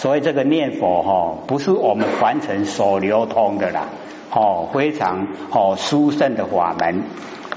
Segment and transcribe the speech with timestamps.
[0.00, 3.88] 所以这个念佛哈，不是我们凡尘所流通的啦，
[4.32, 7.02] 哦，非常哦殊胜的法门，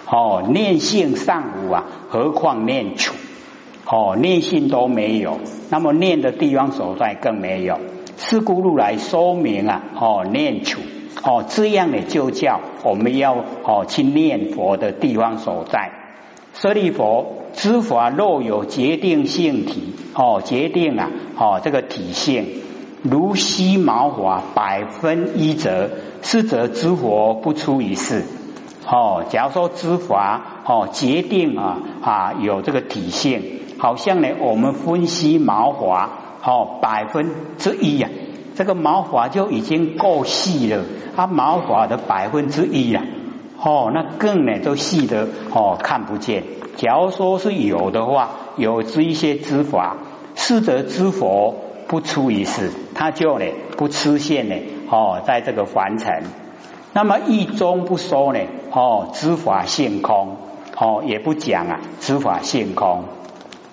[0.10, 3.14] 哦，念性尚无啊，何况念处？
[3.86, 5.38] 哦，念性都没有，
[5.70, 7.78] 那么念的地方所在更没有。
[8.18, 10.82] 是故如来说明啊，哦，念处，
[11.24, 16.01] 哦，这样的就叫我们要哦去念佛的地方所在。
[16.62, 22.46] 舍利佛，知法若有决定性体，哦，决定啊，哦，这个体性
[23.02, 25.90] 如吸毛华百分一则，
[26.22, 28.26] 是则知佛不出一世。
[28.86, 33.42] 哦，假如说知法，哦，决定啊啊有这个体现，
[33.80, 36.12] 好像呢，我们分析毛华，
[36.46, 38.08] 哦，百分之一呀，
[38.54, 40.84] 这个毛华就已经够细了，
[41.16, 43.02] 它毛华的百分之一呀。
[43.64, 46.44] 哦，那更呢，都细的哦，看不见。
[46.78, 49.98] 假如说是有的话，有这一些知法，
[50.36, 51.56] 是则知佛
[51.88, 53.46] 不出于世，他就呢
[53.78, 54.56] 不出现呢
[54.90, 56.24] 哦，在这个凡尘。
[56.94, 58.40] 那么一中不说呢
[58.72, 60.38] 哦，知法性空
[60.76, 63.04] 哦，也不讲啊，知法性空。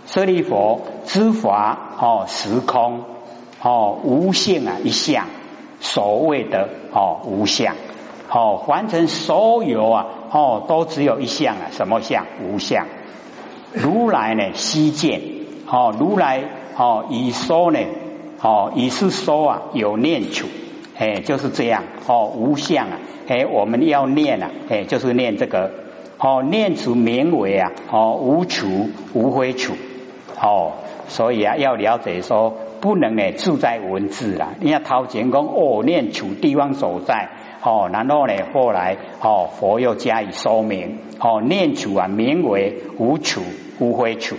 [0.07, 3.05] 舍利佛知法哦，时空
[3.63, 5.27] 哦，无性啊一相，
[5.81, 7.75] 所谓的哦无相。
[8.31, 12.27] 哦，凡尘所有啊，哦，都只有一相啊，什么相？
[12.43, 12.87] 无相。
[13.73, 15.21] 如来呢，悉见。
[15.67, 16.43] 哦，如来
[16.77, 17.79] 哦，以说呢，
[18.43, 20.47] 哦，以是说啊，有念处，
[20.99, 21.85] 哎，就是这样。
[22.07, 25.71] 哦，无相啊，哎，我们要念啊，哎，就是念这个。
[26.19, 29.75] 哦，念处名为啊，哦，无处无非处。
[30.41, 30.73] 哦，
[31.09, 34.49] 所以啊，要了解说，不能呢住在文字啦。
[34.61, 37.29] 你要掏钱讲，哦，念处地方所在。
[37.63, 38.35] 哦，然后呢？
[38.53, 40.99] 后来哦，佛又加以说明。
[41.21, 43.43] 哦，念处啊，名为无处
[43.81, 44.37] 无非处，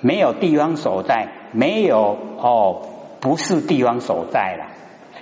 [0.00, 2.82] 没有地方所在，没有哦，
[3.20, 4.66] 不是地方所在了，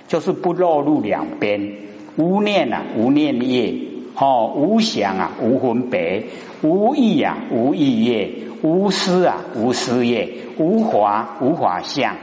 [0.07, 1.89] 就是不落入两边。
[2.17, 3.73] 无念啊，无念业；
[4.15, 6.23] 哦，无想啊，无分别；
[6.63, 12.15] 无意啊，无意业；无思啊，无思业；无法无法相。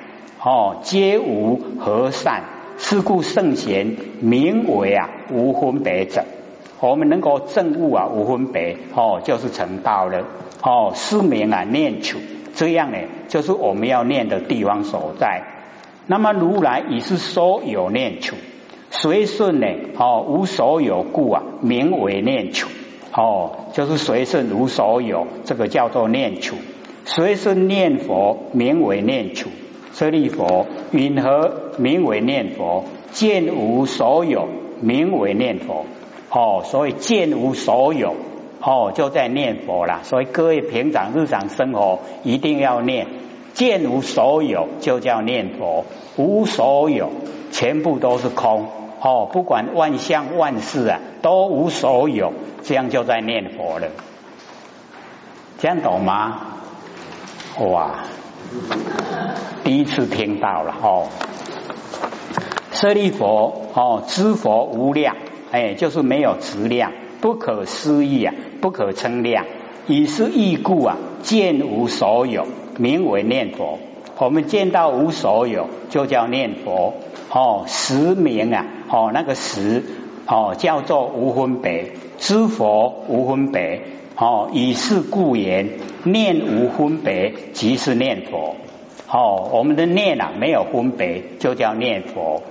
[0.43, 2.56] 哦，皆无和善。
[2.79, 6.25] 是故圣贤名为啊无分别者，
[6.81, 10.25] 我们能够证悟啊无分别哦，就是成道了
[10.63, 10.93] 哦。
[10.95, 12.19] 是名啊念处，
[12.55, 12.99] 这样呢，
[13.29, 15.43] 就是我们要念的地方所在。
[16.07, 18.37] 那么如来已是说有念处，
[18.91, 19.67] 随顺呢
[19.99, 22.69] 哦无所有故啊名为念处
[23.13, 26.57] 哦，就是随顺无所有，这个叫做念处。
[27.07, 29.49] 随顺念佛名为念处。
[29.97, 32.85] 舍利佛，云何名为念佛？
[33.13, 34.47] 见无所有，
[34.83, 35.87] 名为念佛。
[36.29, 38.15] 哦，所以见无所有，
[38.61, 40.01] 哦，就在念佛了。
[40.03, 43.07] 所以各位平常日常生活一定要念，
[43.55, 45.87] 见无所有就叫念佛。
[46.17, 47.11] 无所有，
[47.51, 48.67] 全部都是空。
[49.01, 53.89] 哦，不管万象万事啊，都无所有，这样就在念佛了。
[55.59, 56.43] 这样懂吗？
[57.61, 58.05] 哇！
[59.65, 61.09] 第一次听到了哦，
[62.73, 65.17] 舍利佛哦，知佛无量，
[65.51, 69.45] 哎，就是没有质量，不可思议啊，不可称量，
[69.87, 72.47] 以是义故啊，见无所有，
[72.79, 73.79] 名为念佛。
[74.19, 76.95] 我们见到无所有，就叫念佛
[77.31, 77.65] 哦。
[77.67, 79.83] 实名啊，哦，那个实
[80.27, 83.83] 哦，叫做无分别，知佛无分别。
[84.19, 85.73] 哦，以是故言，
[86.05, 88.57] 念无分别，即是念佛。
[89.09, 92.43] 哦，我们的念啊，没有分别，就叫念佛。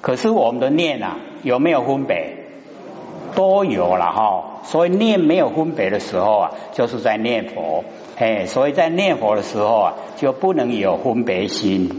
[0.00, 2.36] 可是我们的念啊，有没有分别？
[3.34, 4.60] 都有了哈。
[4.62, 7.84] 所以念没有分别的时候啊，就是在念佛。
[8.16, 11.90] 哎，所以在念佛的时候啊，就不能有分别心。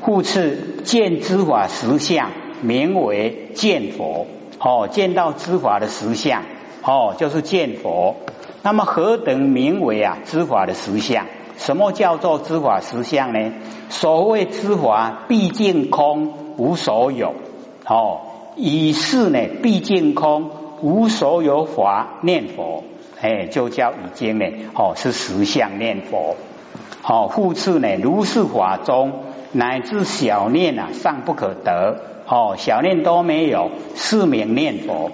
[0.00, 2.30] 故次见知法实相，
[2.62, 4.26] 名为见佛。
[4.60, 6.44] 哦，见到知法的实相。
[6.84, 8.16] 哦，就是见佛。
[8.62, 11.26] 那么何等名为啊知法的实相？
[11.56, 13.52] 什么叫做知法实相呢？
[13.88, 17.34] 所谓知法，毕竟空，无所有。
[17.86, 18.20] 哦，
[18.56, 20.50] 以是呢，毕竟空，
[20.82, 22.82] 无所有法念佛，
[23.20, 26.36] 哎，就叫已经呢，哦，是实相念佛。
[27.02, 29.12] 好，复次呢，如是法中，
[29.52, 31.98] 乃至小念啊，尚不可得。
[32.26, 35.10] 哦，小念都没有，是名念佛。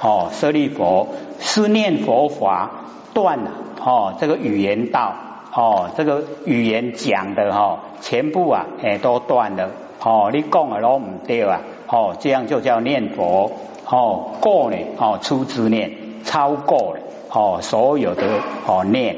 [0.00, 1.08] 哦，舍利佛
[1.40, 2.70] 是念佛法
[3.14, 3.50] 断了
[3.84, 5.14] 哦，这个语言道
[5.52, 9.70] 哦，这个语言讲的哈，全部啊哎都断了
[10.02, 13.50] 哦，你讲的都唔对啊哦，这样就叫念佛
[13.86, 15.92] 哦过呢哦出之念
[16.24, 17.00] 超过了
[17.30, 18.24] 哦所有的
[18.66, 19.16] 哦念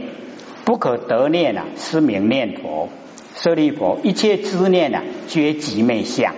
[0.65, 2.89] 不可得念啊，是名念佛
[3.35, 6.35] 舍利佛，一切之念啊，皆即灭相，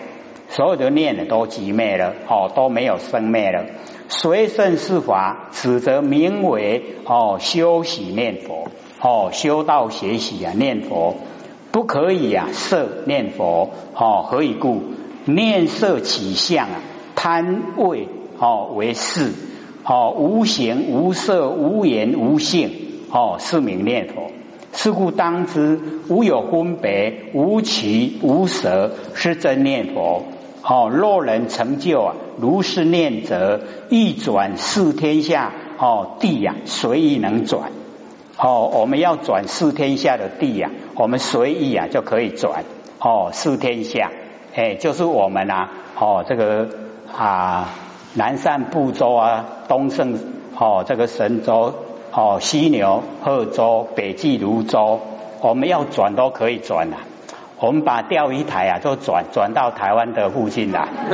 [0.54, 3.64] 所有的念的都即灭了，哦，都没有生灭了。
[4.08, 8.68] 随顺是法，此则名为哦修习念佛，
[9.00, 11.16] 哦修道学习啊念佛，
[11.70, 14.82] 不可以啊色念佛，哦何以故？
[15.24, 16.82] 念色起相啊，
[17.14, 18.08] 贪味
[18.38, 19.32] 哦为事，
[19.84, 22.70] 哦无形无色无言无性，
[23.10, 24.30] 哦是名念佛。
[24.74, 30.24] 是故当知无有分别，无起无舍，是真念佛。
[30.62, 37.72] 哦，若人成就啊，如是念者，一转四天下哦地呀，随意能转。
[38.38, 42.64] 哦，我们要转四天下的地呀，我们随意啊就可以转。
[43.00, 44.10] 哦，四天下，
[44.54, 46.68] 哎，就是我们啊，哦，这个
[47.12, 47.70] 啊，
[48.14, 50.18] 南赡部洲啊，东胜
[50.58, 51.74] 哦，这个神州。
[52.14, 55.00] 哦，西牛贺州、北济泸州，
[55.40, 56.98] 我们要转都可以转呐。
[57.62, 60.88] 我们把钓鱼台啊，就转转到台湾的附近啦。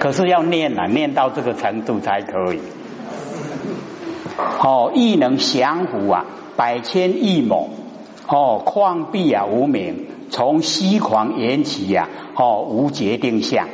[0.00, 2.60] 可是要念啊，念到这个程度才可以。
[4.60, 6.24] 哦，亦能降伏啊，
[6.56, 7.68] 百千亿猛。
[8.26, 12.08] 哦，旷壁啊，无名，从西狂言起呀。
[12.34, 13.68] 哦，无决定相，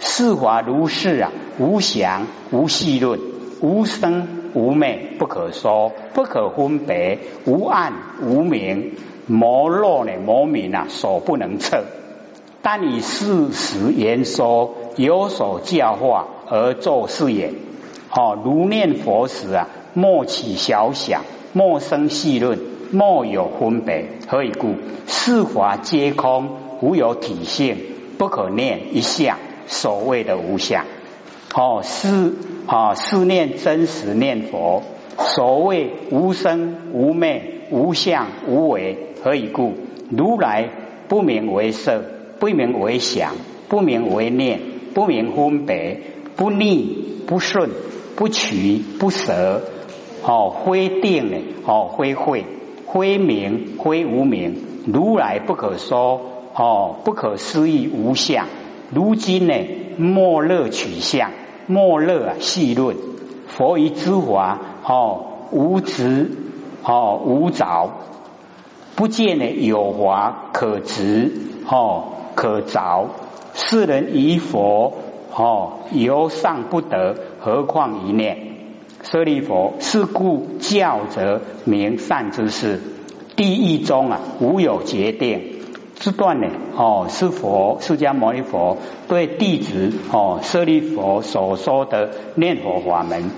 [0.00, 3.18] 四法如是啊，无详无细论，
[3.62, 4.44] 无生。
[4.54, 7.92] 无昧不可说，不可分别，无暗
[8.22, 8.92] 无明，
[9.26, 11.84] 魔弱呢魔明啊，所不能测。
[12.62, 17.52] 但以事实言说，有所教化而作是也。
[18.10, 21.22] 哦，如念佛时啊，莫起小想，
[21.52, 22.58] 莫生细论，
[22.90, 24.06] 莫有分别。
[24.28, 24.76] 何以故？
[25.06, 26.48] 四法皆空，
[26.80, 27.76] 无有体性，
[28.16, 29.36] 不可念一相。
[29.66, 30.84] 所谓的无相。
[31.54, 32.32] 哦，是
[32.66, 34.82] 啊，是念真实念佛。
[35.18, 39.72] 所谓无生无灭无相无为，何以故？
[40.10, 40.68] 如来
[41.08, 42.04] 不名为色，
[42.38, 43.32] 不名为想，
[43.70, 44.60] 不名为念，
[44.92, 45.98] 不名分别，
[46.36, 47.70] 不逆不顺，
[48.16, 49.62] 不取不舍。
[50.26, 51.38] 哦，非定呢？
[51.64, 52.44] 哦，非慧，
[52.92, 54.56] 非名，非无名。
[54.92, 56.20] 如来不可说。
[56.54, 58.46] 哦，不可思议无相。
[58.92, 59.54] 如今呢，
[59.96, 61.30] 莫乐取相。
[61.66, 62.94] 莫乐啊，细论
[63.46, 66.30] 佛于之华哦，无执
[66.84, 67.90] 哦，无着，
[68.96, 71.32] 不见呢有华可执
[71.68, 72.04] 哦，
[72.34, 73.08] 可着。
[73.54, 74.92] 世人疑佛
[75.34, 78.54] 哦，由上不得，何况一念？
[79.02, 82.80] 舍利佛，是故教者名善之事，
[83.36, 85.52] 第一中啊，无有决定。
[85.96, 93.30] 这段呢，哦，是佛释迦牟尼佛对弟子哦舍利佛所说的念佛法门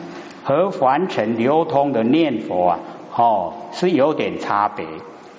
[0.44, 2.78] 和凡尘流通的念佛啊，
[3.14, 4.86] 哦，是有点差别。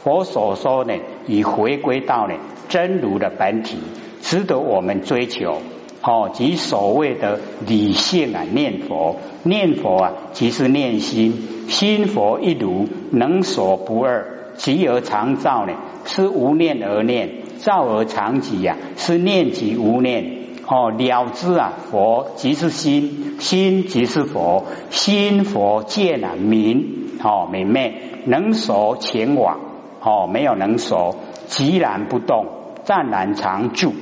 [0.08, 0.94] 佛所说呢，
[1.28, 2.36] 已回归到呢
[2.70, 3.76] 真如的本体，
[4.22, 5.58] 值得我们追求。
[6.02, 14.54] 哦，即所谓的理性啊，念佛，念佛啊，即是念心，心佛一如，能所不二。
[14.56, 15.74] 即而常照呢，
[16.06, 17.28] 是无念而念；
[17.58, 20.38] 照而常寂呀，是念即无念。
[20.70, 27.94] 哦，了知啊，佛即是心，心即是佛，心佛见啊明，哦明灭，
[28.26, 29.60] 能所前往，
[30.02, 31.16] 哦没有能熟，
[31.48, 32.48] 寂然不动，
[32.84, 33.94] 湛然常住。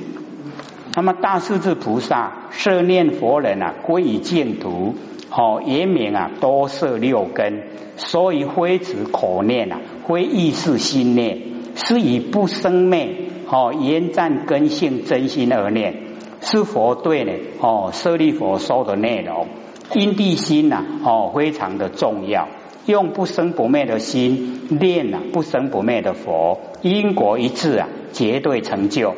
[0.94, 4.94] 那么大势至菩萨摄念佛人啊，归于净土，
[5.30, 7.64] 哦也名啊多摄六根，
[7.96, 9.80] 所以非止口念啊。
[10.06, 11.38] 非意识心念，
[11.74, 13.08] 是以不生灭
[13.50, 15.94] 哦，言占根性真心而念，
[16.40, 19.48] 是佛对呢哦，舍利佛说的内容，
[19.94, 22.48] 因地心呐哦，非常的重要，
[22.86, 29.14] 用不生不灭的心念啊，不生不灭的佛，因果一致啊，绝对成就。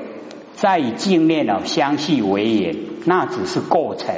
[0.54, 4.14] 再以净念呢相续为也，那只是过程，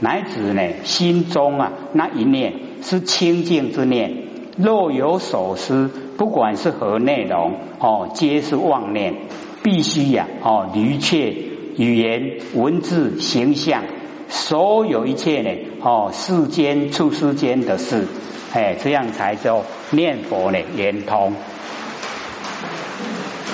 [0.00, 4.24] 乃指呢心中啊那一念是清净之念。
[4.56, 9.14] 若有所思，不管是何内容，哦，皆是妄念，
[9.62, 11.32] 必须呀，哦，离却
[11.76, 13.84] 语言、文字、形象，
[14.28, 15.50] 所有一切呢，
[15.82, 18.06] 哦，世间、处世间的事，
[18.52, 21.34] 哎，这样才叫念佛呢，圆通，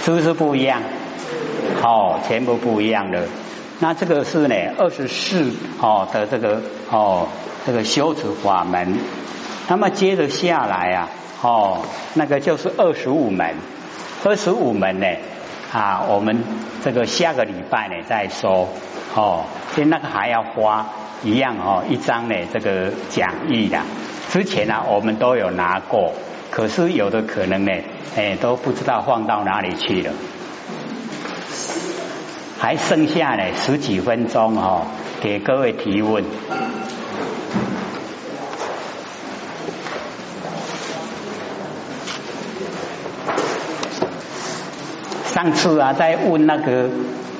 [0.04, 0.82] 是不是不一样？
[1.82, 3.26] 哦，全部不一样的。
[3.78, 5.50] 那这个是呢，二十四
[5.80, 7.28] 哦的这个哦，
[7.66, 8.98] 这个修持法门。
[9.68, 11.08] 那么接着下来啊，
[11.42, 11.78] 哦，
[12.14, 13.54] 那个就是二十五门，
[14.24, 15.06] 二十五门呢
[15.74, 16.44] 啊，我们
[16.84, 18.68] 这个下个礼拜呢再说
[19.16, 19.44] 哦，
[19.76, 20.86] 因为那个还要花
[21.24, 23.80] 一样哦，一张呢这个讲义的，
[24.30, 26.12] 之前呢我们都有拿过，
[26.52, 27.72] 可是有的可能呢，
[28.14, 30.12] 哎，都不知道放到哪里去了。
[32.60, 34.86] 还剩下呢十几分钟哦，
[35.20, 36.22] 给各位提问。
[45.34, 46.88] 上次啊，在问那个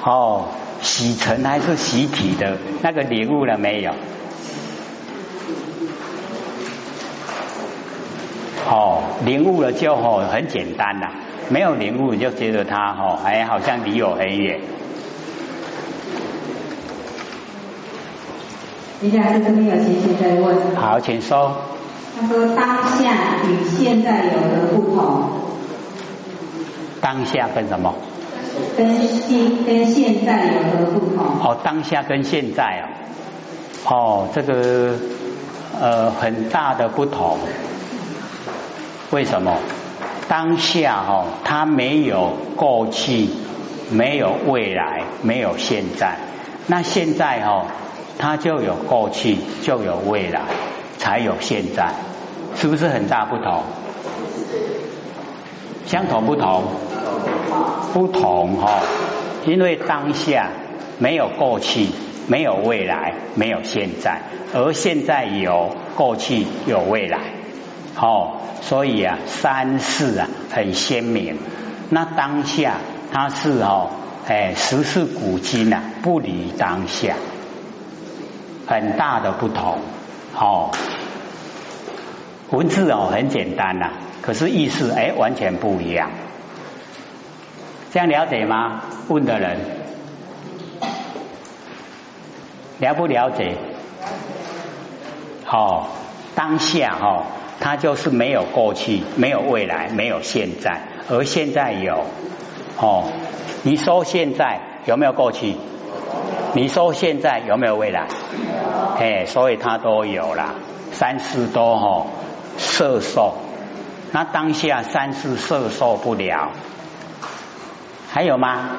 [0.03, 0.47] 哦，
[0.83, 3.93] 洗尘还是洗体的那个领悟了没有？
[8.69, 11.13] 哦，领悟了就哦很简单啦，
[11.49, 14.61] 没有领悟就觉得他哦还好像离我很远。
[19.01, 20.75] 接下来是这边有同学在问。
[20.75, 21.57] 好，请说。
[22.19, 22.67] 他说当
[22.99, 25.31] 下与现在有何不同？
[27.05, 27.95] 当下跟什么？
[28.79, 31.27] 跟现跟现在有何不同？
[31.45, 32.89] 哦，当下跟现在啊，
[33.91, 34.95] 哦，这个
[35.79, 37.37] 呃很大的不同。
[39.11, 39.55] 为什么？
[40.31, 43.29] 当下哦，它没有过去，
[43.91, 46.17] 没有未来，没有现在。
[46.67, 47.67] 那现在哦，
[48.17, 50.41] 它就有过去，就有未来，
[50.97, 51.93] 才有现在，
[52.57, 53.63] 是不是很大不同？
[55.87, 56.63] 相同不同？
[57.93, 58.81] 不同哈，
[59.47, 60.49] 因为当下
[60.99, 61.89] 没有过去，
[62.27, 67.19] 没有未来，没有现在，而现在有过去，有未来，
[67.97, 71.39] 哦，所以啊，三世啊很鲜明。
[71.91, 72.79] 那当下
[73.13, 73.91] 它是哦，
[74.27, 77.15] 哎，时事古今啊，不离当下，
[78.67, 79.79] 很大的不同。
[80.37, 80.71] 哦，
[82.51, 83.91] 文字哦很简单呐，
[84.23, 86.11] 可是意思哎完全不一样。
[87.95, 88.83] 这样了解吗？
[89.07, 89.57] 问的人
[92.81, 93.55] 了不了解？
[95.45, 95.91] 好，
[96.35, 97.27] 当下哈，
[97.61, 102.05] 它就是没有过去，没有未来，没有现在，而现在有
[102.79, 103.05] 哦。
[103.63, 105.55] 你说现在有没有过去？
[106.53, 108.09] 你说现在有没有未来？
[108.99, 110.57] 哎，所以它都有了，
[110.91, 112.07] 三世都哈
[112.59, 113.35] 色受。
[114.11, 116.51] 那当下三世色受不了。
[118.15, 118.71] 还有吗？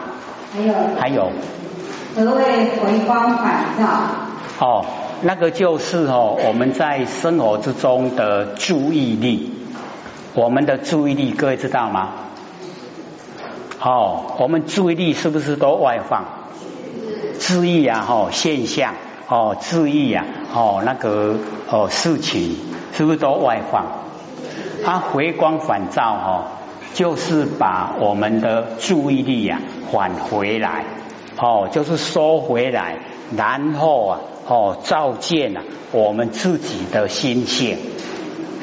[0.54, 0.74] 还有。
[0.98, 1.30] 还有。
[2.15, 4.65] 何谓回光返照？
[4.65, 4.86] 哦，
[5.24, 9.51] 那个就是哦，我们在生活之中的注意力，
[10.36, 12.12] 我们的注意力，各位知道吗？
[13.82, 16.24] 哦，我们注意力是不是都外放？
[17.38, 18.94] 注意啊，哦，现象，
[19.27, 20.24] 哦，注意啊，
[20.54, 21.36] 哦，那个
[21.70, 22.56] 哦，事情
[22.94, 23.84] 是不是都外放？
[24.86, 26.44] 它回光返照，哦。
[26.96, 29.60] 就是把我们的注意力呀
[29.92, 30.86] 返回来，
[31.38, 33.00] 哦，就是收回来，
[33.36, 35.62] 然后啊，哦，照见啊
[35.92, 37.78] 我们自己的心性，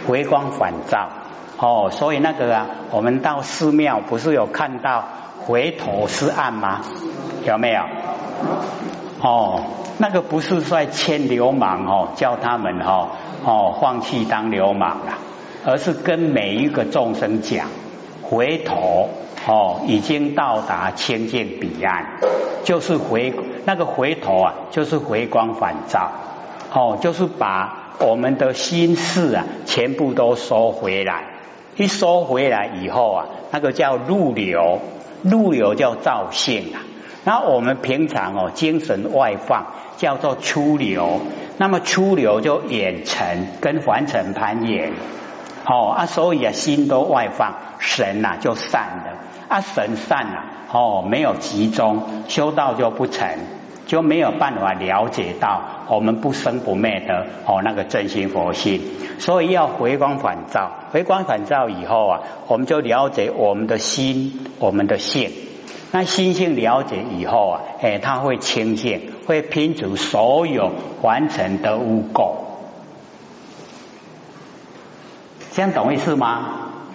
[0.08, 1.10] 回光返照，
[1.58, 5.04] 哦，所以那个啊，我们到寺庙不是有看到
[5.44, 6.80] 回头是岸吗？
[7.46, 7.82] 有没有？
[9.20, 9.60] 哦，
[9.98, 13.10] 那个不是在牵流氓哦，叫他们哦
[13.44, 15.18] 哦放弃当流氓了，
[15.66, 17.66] 而是跟每一个众生讲。
[18.32, 19.10] 回头
[19.46, 22.06] 哦，已经到达清净彼岸，
[22.64, 23.34] 就是回
[23.66, 26.10] 那个回头啊，就是回光返照
[26.72, 31.24] 哦，就是把我们的心事啊，全部都收回来。
[31.76, 34.80] 一收回来以后啊，那个叫入流，
[35.22, 36.80] 入流叫照性啊。
[37.24, 39.66] 那我们平常哦，精神外放
[39.98, 41.20] 叫做出流，
[41.58, 44.92] 那么出流就远尘跟凡尘攀岩。
[45.66, 49.18] 哦啊，所以啊，心都外放，神呐就散了。
[49.48, 53.28] 啊，神散了哦，没有集中，修道就不成，
[53.86, 58.80] 就没有办法了解到我们不生不灭的哦那个真心佛性，
[59.18, 65.30] 所以要回光返照，回光返照以后啊，我们就了解我们的心，我们的性，
[65.90, 72.51] 那心性了解以后啊，哎，他会清净，会拼除所有完成的污垢。
[75.54, 76.46] 这样懂意思吗？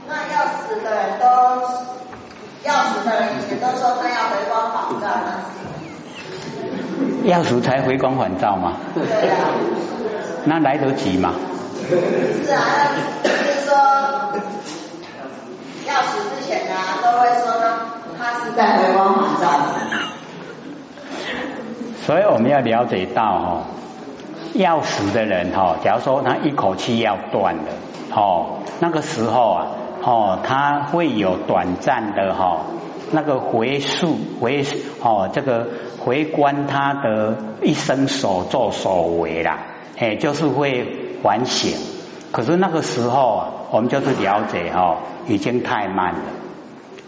[0.08, 1.26] 那要死的人都
[2.64, 5.30] 要死的人以前都说他要回光返照呢？
[7.24, 8.74] 要死才回光返照吗？
[8.96, 9.36] 对呀。
[10.46, 11.34] 那来得及吗？
[11.88, 12.60] 是啊，
[13.24, 13.76] 就是说
[15.86, 16.74] 要死之前呢，
[17.04, 17.78] 都会说呢，
[18.18, 19.48] 他是在回光返照。
[22.06, 23.64] 所以我们要了解到哦，
[24.54, 27.64] 要死的人哈，假如说他一口气要断了。
[28.12, 29.68] 哦，那个时候啊，
[30.04, 32.62] 哦，他会有短暂的哈，
[33.12, 34.64] 那个回溯回
[35.02, 35.68] 哦，这个
[36.00, 39.60] 回观他的一生所作所为啦，
[39.98, 41.74] 哎，就是会反省。
[42.32, 44.98] 可是那个时候啊，我们就是了解哈，
[45.28, 46.20] 已经太慢了。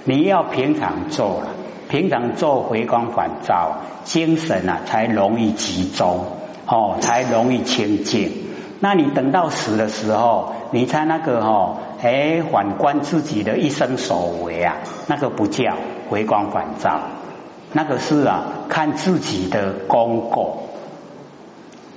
[0.06, 1.48] 你要平常做了，
[1.89, 6.25] 平常做回光返照，精神啊才容易集中
[6.65, 8.49] 哦，才容易清净。
[8.81, 15.75] 那你等到死的时候，你才那个哈，哎，反观自己的一生所为啊，那个不叫
[16.09, 17.00] 回光返照，
[17.74, 20.63] 那个是啊，看自己的功过。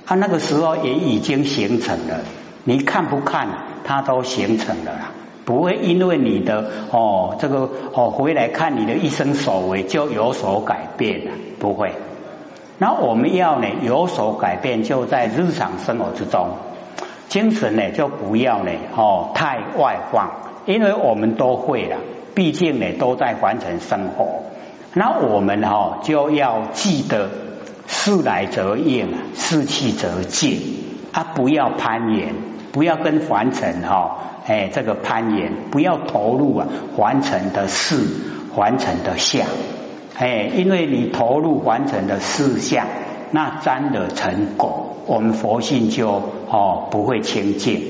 [0.05, 2.19] 他那个时候也已经形成了，
[2.65, 3.47] 你看不看，
[3.85, 5.11] 它都形成了啦，
[5.45, 11.93] 不会因为你的哦这个哦回来看你的一生所为就有所改变了，不会。
[12.77, 16.49] 那我们要呢有所改变，就在日常生活之中，
[17.33, 20.29] 精神呢就不要呢哦太外放，
[20.67, 21.97] 因为我们都会了，
[22.35, 24.43] 毕竟呢都在完成生活，
[24.93, 27.31] 那我们哈就要记得。
[27.85, 30.61] 事来则应，事去则进，
[31.11, 32.33] 啊，不要攀岩，
[32.71, 37.97] 不要跟凡尘哈，哎，这个攀岩，不要投入啊，凡尘的事，
[38.55, 39.47] 凡尘的相，
[40.17, 42.87] 哎，因为你投入凡尘的事相，
[43.35, 46.21] 那沾了成果，我们佛性就
[46.51, 47.81] 哦不会清净，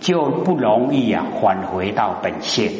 [0.00, 2.70] 就不容易啊返回到本性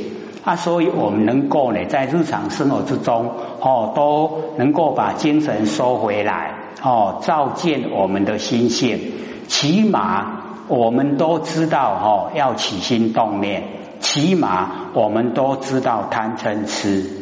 [0.45, 3.29] 啊，所以我们能够呢，在日常生活之中
[3.61, 6.55] 哦，都能够把精神收回来。
[6.81, 9.00] 哦，照见我们的心性，
[9.49, 13.64] 起码我们都知道哦，要起心动念，
[13.99, 17.22] 起码我们都知道贪嗔痴。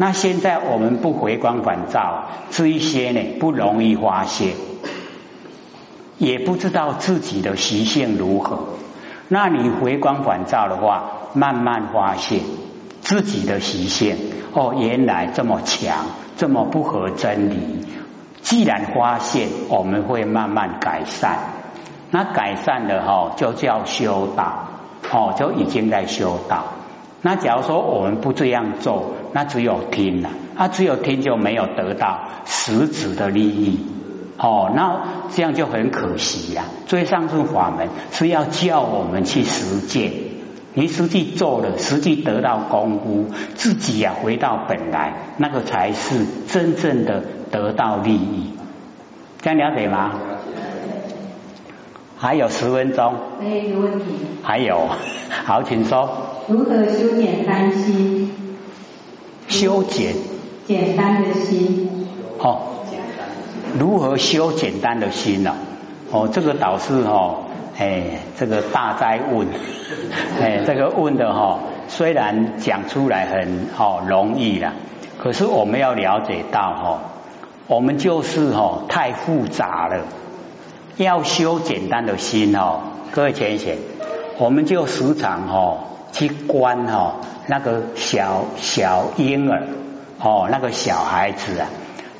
[0.00, 4.54] 那现在我们不回光返照，这一些呢不容易发现，
[6.18, 8.60] 也不知道自己的习性如何。
[9.26, 12.40] 那你回光返照的话，慢慢发现
[13.00, 14.16] 自己的习性
[14.52, 17.84] 哦，原来这么强，这么不合真理。
[18.40, 21.38] 既然发现，我们会慢慢改善。
[22.12, 24.68] 那改善了哈，就叫修道，
[25.12, 26.64] 哦，就已经在修道。
[27.22, 33.80] 那假如说我们不这样做，那只有听了，啊，只有听就没有得到实质的利益。
[34.36, 35.02] 哦，那
[35.34, 36.64] 这样就很可惜呀。
[36.86, 40.12] 所以上述法门是要叫我们去实践，
[40.74, 47.22] 你实际做了，实际得到功夫，自己呀回到本来，那个才是真正的。
[47.50, 48.52] 得到利益，
[49.40, 50.12] 这样了解吗？
[52.18, 53.14] 还有十分钟。
[53.40, 54.06] 还有一个问题。
[54.42, 54.88] 还有，
[55.44, 56.08] 好，请说。
[56.48, 58.30] 如何修简单心？
[59.46, 60.14] 修简。
[60.66, 62.08] 简单的心。
[62.40, 62.60] 哦。
[63.78, 65.54] 如何修简单的心呢？
[66.10, 67.44] 哦，这个导师哦，
[67.76, 68.02] 哎，
[68.34, 69.46] 这个大灾问，
[70.40, 74.72] 哎，这个问的哈，虽然讲出来很哦容易了，
[75.18, 77.00] 可是我们要了解到哈。
[77.66, 80.04] 我们就是哈太复杂了，
[80.98, 82.80] 要修简单的心哦。
[83.12, 83.78] 各位浅显，
[84.38, 85.78] 我们就时常哈
[86.12, 89.66] 去观哈那个小小婴儿
[90.20, 91.68] 哦，那个小孩子啊，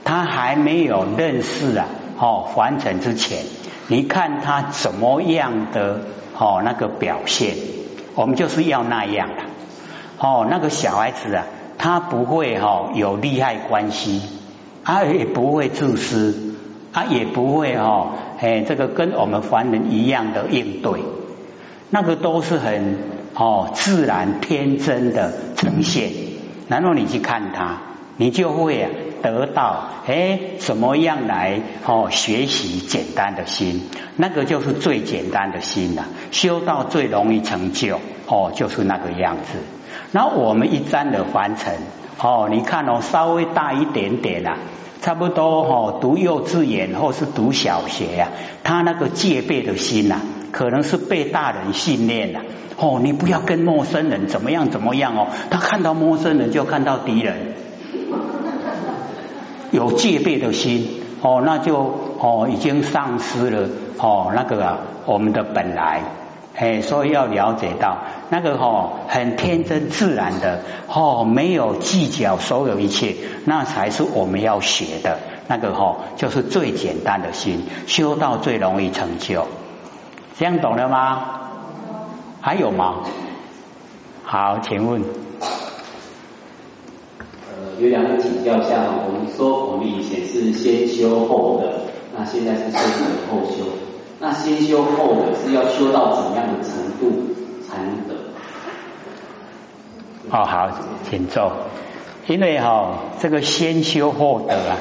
[0.05, 1.87] 他还没有认识啊
[2.19, 3.45] 哦完成之前，
[3.88, 6.01] 你看他怎么样的
[6.38, 7.55] 哦那个表现，
[8.14, 9.43] 我们就是要那样的
[10.19, 10.47] 哦。
[10.51, 11.45] 那个小孩子啊，
[11.77, 14.23] 他不会哈有利害关系。
[14.85, 16.55] 他也不会自私，
[16.95, 21.01] 他也不会哦，哎，这个跟我们凡人一样的应对，
[21.90, 22.98] 那个都是很
[23.35, 26.12] 哦自然天真的呈现。
[26.68, 27.79] 然后你去看他，
[28.16, 28.87] 你就会
[29.22, 33.83] 得到哎怎么样来哦学习简单的心，
[34.16, 36.05] 那个就是最简单的心了。
[36.31, 37.98] 修到最容易成就
[38.29, 39.59] 哦，就是那个样子。
[40.12, 41.74] 然后我们一沾的凡尘
[42.20, 44.59] 哦，你看哦稍微大一点点啊。
[45.00, 48.28] 差不多哈，读幼稚园或是读小学呀，
[48.64, 50.20] 他那个戒备的心呐，
[50.52, 52.40] 可能是被大人训练了
[52.76, 53.00] 哦。
[53.02, 57.54] 你不要跟陌生人怎么样怎么样哦，他看到陌生人就看到敌人，
[59.70, 61.76] 有戒备的心哦，那就
[62.18, 66.02] 哦已经丧失了哦那个啊我们的本来。
[66.61, 67.98] 哎，所以要了解到
[68.31, 79.47] 那个哈很天真自然的哦，没有计较所有一切，那才是我们要学的那个哈，就是最简单的心，修到最容易成就。
[80.38, 81.41] 这样懂了吗？
[82.41, 82.97] 还有吗？
[84.25, 85.03] 好，请问。
[87.51, 91.81] 呃，有两个请教下，我们说我们以前是先修后的，
[92.17, 93.64] 那现在是先修后修。
[94.21, 97.35] 那先修后的是要修到怎样的程度
[97.67, 98.17] 才能得？
[100.31, 100.71] 哦，好，
[101.09, 101.53] 请坐。
[102.27, 104.77] 因为哈，这个先修后得啊，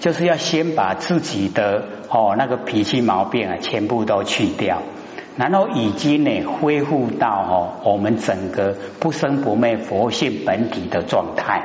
[0.00, 4.82] 就是要先把自己的哦那个脾气毛病啊全部都去掉，
[5.38, 11.62] 然后已经呢恢复到哦我们整个不生不灭佛性本体的状态，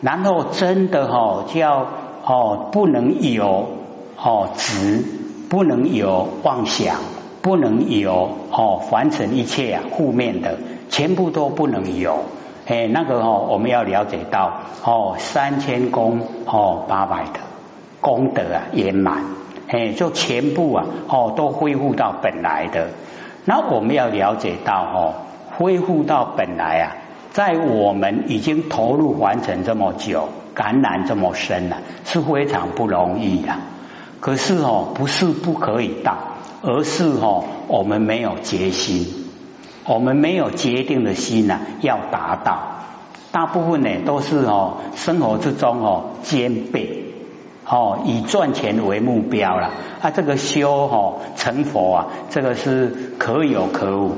[0.00, 1.86] 然后真的哈叫
[2.24, 3.68] 哦不能有
[4.16, 5.04] 哦执，
[5.48, 6.96] 不能有妄想，
[7.42, 12.24] 不能有哦凡尘一切啊负面的，全部都不能有。
[12.68, 17.40] 哎，那个哦我们要了解到哦三千功哦八百的
[18.00, 19.24] 功德啊圆满。
[19.70, 22.88] 哎，就全部啊，哦，都恢复到本来的。
[23.44, 25.14] 那我们要了解到，哦，
[25.58, 26.96] 恢复到本来啊，
[27.32, 31.76] 在我们已经投入完成这么久，感染这么深了，
[32.06, 33.52] 是非常不容易的。
[34.20, 36.16] 可是哦，不是不可以到，
[36.62, 39.27] 而是哦，我们没有决心，
[39.88, 42.58] 我们没有决定的心呢，要达到。
[43.32, 47.04] 大部分呢，都是哦，生活之中哦，兼备。
[47.70, 49.70] 哦，以赚钱为目标了
[50.00, 50.10] 啊！
[50.10, 54.12] 这个修哦成佛啊，这个是可有可无，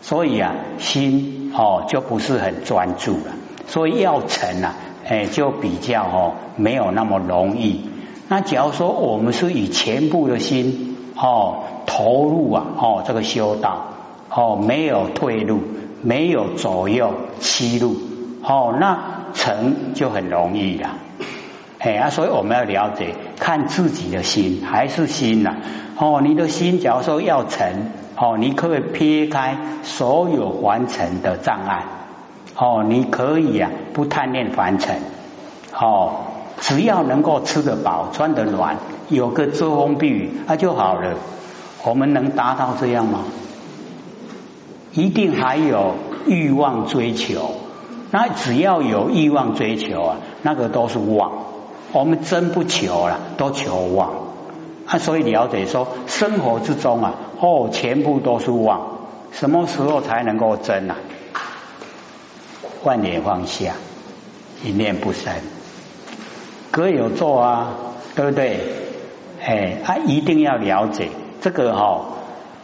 [0.00, 3.34] 所以啊，心哦就不是很专注了。
[3.66, 7.90] 所以要成啊，哎，就比较哦没有那么容易。
[8.28, 13.86] 那假如说我们是以全部的心哦投入啊哦这个修道
[14.30, 15.60] 哦没有退路，
[16.02, 17.96] 没有左右欺路
[18.42, 18.98] 哦，那
[19.34, 20.90] 成就很容易了。
[21.78, 25.56] 哎啊，所以我们要了解，看自己的心还是心呐。
[25.96, 31.84] 哦，你的心假如说要成，哦，你可以撇开所有凡尘的障碍。
[32.56, 34.96] 哦，你可以啊，不贪恋凡尘。
[35.72, 36.16] 哦，
[36.60, 38.76] 只要能够吃得饱、穿得暖，
[39.08, 41.14] 有个遮风避雨，那就好了。
[41.84, 43.20] 我们能达到这样吗？
[44.98, 45.94] 一定还有
[46.26, 47.52] 欲望追求。
[48.10, 51.30] 那只要有欲望追求啊，那个都是妄。
[51.92, 54.10] 我们真不求了，都求妄
[54.86, 54.98] 啊！
[54.98, 58.98] 所以了解说，生活之中啊，哦，全部都是妄。
[59.30, 60.96] 什么时候才能够真啊？
[62.82, 63.74] 万念放下，
[64.64, 65.32] 一念不生。
[66.72, 67.68] 各有做啊，
[68.16, 68.60] 对不对？
[69.46, 71.08] 哎，他一定要了解
[71.40, 72.00] 这个哈，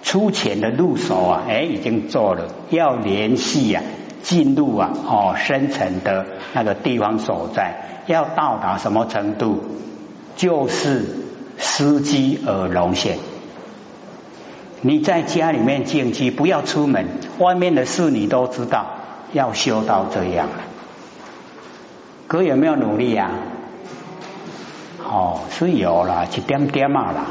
[0.05, 3.83] 出钱的入手啊，哎，已经做了，要联系呀，
[4.23, 8.03] 进入啊，哦，深层的那个地方所在。
[8.07, 9.65] 要到达什么程度，
[10.37, 11.07] 就是
[11.57, 13.17] 司机而龙现。
[14.83, 17.07] 你在家里面静机，不要出门，
[17.39, 18.87] 外面的事你都知道。
[19.33, 20.47] 要修到这样，
[22.29, 23.31] 哥有没有努力呀？
[25.03, 27.27] 哦，是有啦，一点点嘛啦。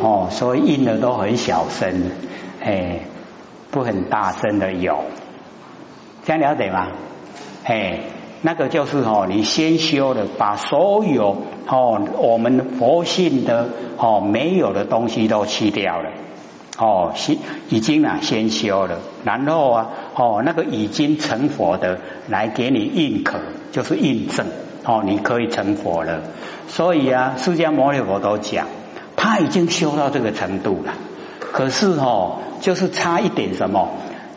[0.00, 2.10] 哦，所以印的都很小声，
[2.62, 3.00] 哎，
[3.70, 4.98] 不很大声的有，
[6.24, 6.88] 这样了解吗？
[7.64, 8.00] 哎。
[8.42, 16.10] 那个就是哦，你先修的，把所有哦我们佛性的哦没有的东西都去掉了，
[16.78, 17.38] 哦先
[17.70, 23.38] 已经啊先修了，然后啊哦那个已经成佛的来给你印可，
[23.72, 24.46] 就是印证
[24.84, 26.20] 哦你可以成佛了。
[26.68, 28.66] 所以啊，释迦牟尼佛都讲，
[29.26, 30.92] 他已经修到这个程度了，
[31.40, 33.88] 可是哦就是差一点什么。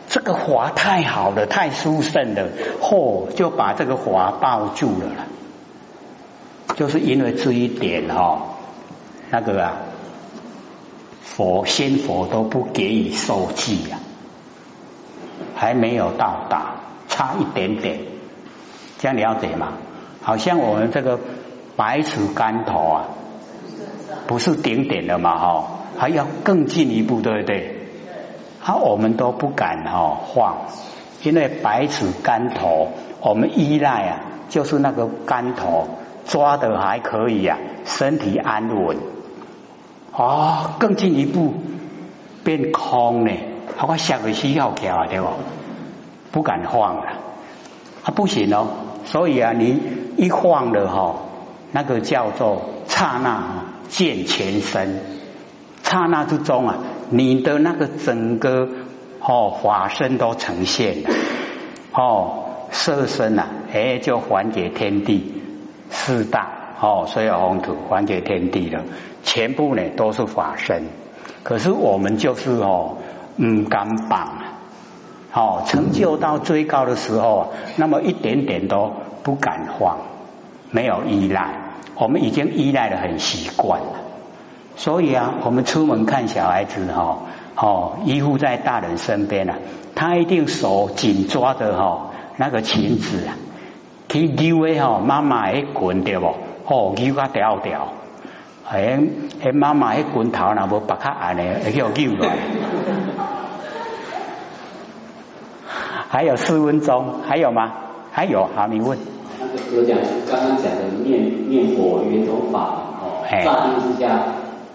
[0.08, 2.48] 这个华太好了，太殊胜了，
[2.82, 6.74] 嚯，就把这个华抱住了了。
[6.74, 8.42] 就是因为这一点哈，
[9.30, 9.76] 那个啊，
[11.22, 13.98] 佛仙佛都不给予受记呀，
[15.54, 16.74] 还没有到达，
[17.08, 18.00] 差一点点，
[18.98, 19.74] 这样了解吗？
[20.20, 21.20] 好像我们这个
[21.76, 23.04] 百尺竿头啊，
[24.30, 25.64] 不是顶点了嘛哈，
[25.98, 27.74] 还要更进一步，对不对？
[28.64, 30.66] 啊，我们都不敢哈晃，
[31.24, 32.90] 因为百尺竿头，
[33.20, 35.88] 我们依赖啊，就是那个竿头
[36.26, 38.98] 抓的还可以啊，身体安稳。
[40.12, 41.54] 哦，更进一步
[42.44, 43.32] 变空呢，
[43.84, 45.26] 我下个需要跳对不？
[46.30, 47.14] 不敢晃了，
[48.04, 48.68] 啊不行哦，
[49.06, 49.82] 所以啊，你
[50.16, 51.16] 一晃了哈，
[51.72, 53.59] 那个叫做刹那
[53.90, 55.00] 见全身，
[55.82, 56.78] 刹那之中啊。
[57.10, 58.68] 你的那个整个
[59.20, 61.10] 哦法身都呈现了。
[61.92, 65.42] 哦色身呐哎就还给天地
[65.90, 66.76] 四大。
[66.80, 68.84] 哦所有红土还给天地了。
[69.24, 70.84] 全部呢都是法身。
[71.42, 72.98] 可是我们就是哦
[73.42, 74.38] 唔敢绑
[75.32, 78.92] 哦成就到最高的时候那么一点点都
[79.24, 79.98] 不敢放
[80.70, 81.59] 没有依赖。
[81.96, 83.86] 我们已经依赖的很习惯了。
[84.76, 87.18] 所以啊，我们出门看小孩子哈，
[87.56, 89.56] 哦，依附在大人身边啊，
[89.94, 93.36] 他一定手紧抓着哈那个裙子啊，
[94.08, 96.34] 去溜的哈，妈妈会滚对不？
[96.64, 97.88] 哦，溜个掉掉，
[98.70, 98.98] 哎
[99.42, 102.30] 哎妈妈迄拳头若无白卡暗的，会叫救来。
[106.08, 107.72] 还有四分钟，还有吗？
[108.12, 108.98] 还有，好，你问。
[109.68, 112.60] 那个有讲刚刚讲的念念佛圆通法
[113.00, 114.26] 哦，乍听之下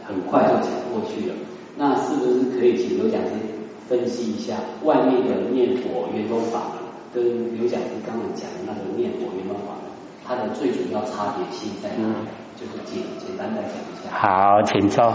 [0.08, 1.36] 很快就讲过去了。
[1.78, 3.32] 那是不是可以请刘讲师
[3.90, 6.62] 分析一下外面的念佛圆通法
[7.14, 7.24] 跟
[7.58, 9.76] 刘讲师刚刚讲的那个念佛圆通法，
[10.28, 12.14] 它的最主要差别性在哪？
[12.58, 14.10] 就是简简单的讲一下。
[14.10, 15.14] 好，请坐。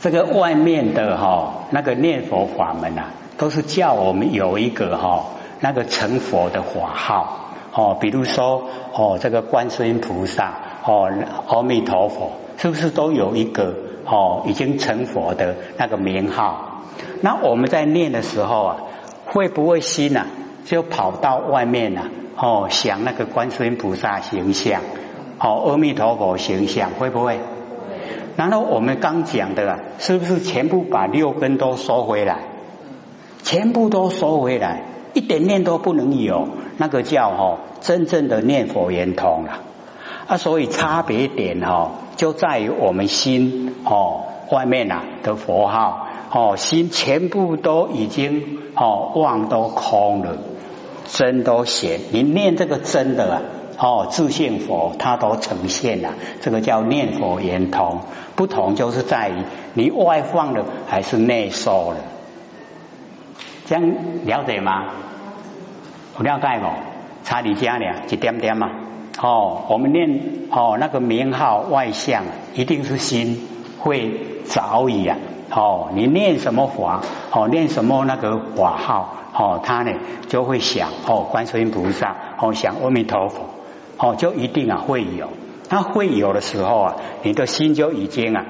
[0.00, 5.26] 这个外面的哈那个念佛法门啊，都是叫我们有一个哈
[5.60, 10.52] 那个成佛的法号哦，比如说哦这个观世音菩萨
[10.84, 11.10] 哦
[11.48, 16.82] 阿弥陀佛，是不是都有一个哦已经成佛的那个名号？
[17.22, 18.76] 那我们在念的时候啊，
[19.24, 20.26] 会不会心呐
[20.66, 22.02] 就跑到外面呐
[22.36, 24.82] 哦想那个观世音菩萨形象？
[25.38, 27.38] 哦，阿弥陀佛形象会不会？
[28.36, 32.38] 然后我们刚讲的啊，是不是全部把六根都收回来？
[33.42, 34.82] 全部都收回来，
[35.14, 39.60] 一点念都不能有，那个叫哦真正的念佛圆通了
[40.26, 40.36] 啊。
[40.36, 50.38] 所以差别点哦，就在于我们心哦外面呐的佛号哦心全部都已经哦妄都空了，
[51.06, 52.00] 真都显。
[52.12, 53.42] 你念这个真的啊。
[53.78, 57.98] 哦，自信佛它都呈现了，这个叫念佛圆通。
[58.36, 59.32] 不同就是在于
[59.74, 61.96] 你外放的还是内收了，
[63.64, 63.84] 这样
[64.24, 64.86] 了解吗？
[66.18, 66.66] 了解不？
[67.24, 68.68] 差你家呢，一点点嘛。
[69.20, 70.20] 哦，我们念
[70.50, 73.48] 哦那个名号外向，一定是心
[73.78, 75.16] 会早已啊。
[75.50, 77.02] 哦，你念什么法？
[77.30, 79.14] 哦，念什么那个法号？
[79.34, 79.92] 哦，他呢
[80.28, 83.44] 就会想哦，观世音菩萨，哦想阿弥陀佛。
[83.98, 85.28] 哦，就一定啊会有，
[85.70, 88.44] 那会有的时候啊，你的心就已经啊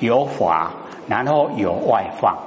[0.00, 0.72] 有法，
[1.06, 2.38] 然后有外放，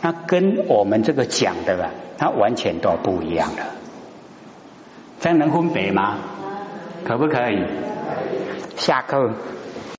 [0.00, 3.62] 那跟我们这个讲的啊，它完全都不一样的。
[5.20, 6.18] 这样能分别吗？
[7.04, 7.62] 可不可以？
[8.76, 9.30] 下课。